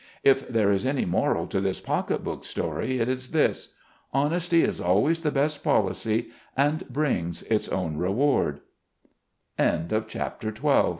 If 0.23 0.47
there 0.49 0.71
is 0.71 0.83
any 0.83 1.05
moral 1.05 1.45
to 1.45 1.61
this 1.61 1.79
pocket 1.79 2.23
book 2.23 2.43
story, 2.43 2.99
it 2.99 3.07
is 3.07 3.29
this: 3.29 3.75
Honesty 4.11 4.63
is 4.63 4.81
always 4.81 5.21
the 5.21 5.29
best 5.29 5.63
policy, 5.63 6.29
and 6.57 6.89
brings 6.89 7.43
its 7.43 7.69
own 7.69 7.97
rewa 7.97 8.55